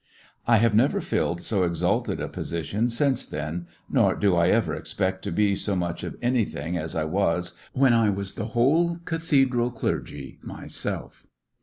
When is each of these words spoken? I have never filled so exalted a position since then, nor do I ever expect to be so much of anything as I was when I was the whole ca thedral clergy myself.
I 0.47 0.57
have 0.57 0.73
never 0.73 0.99
filled 0.99 1.41
so 1.41 1.63
exalted 1.63 2.19
a 2.19 2.27
position 2.27 2.89
since 2.89 3.23
then, 3.23 3.67
nor 3.87 4.15
do 4.15 4.35
I 4.35 4.49
ever 4.49 4.73
expect 4.73 5.23
to 5.25 5.31
be 5.31 5.55
so 5.55 5.75
much 5.75 6.03
of 6.03 6.15
anything 6.23 6.75
as 6.75 6.95
I 6.95 7.03
was 7.03 7.55
when 7.73 7.93
I 7.93 8.09
was 8.09 8.33
the 8.33 8.45
whole 8.57 8.97
ca 9.05 9.17
thedral 9.17 9.71
clergy 9.71 10.39
myself. 10.41 11.27